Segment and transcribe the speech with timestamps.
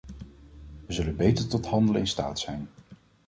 [0.85, 2.69] We zullen beter tot handelen in staat zijn.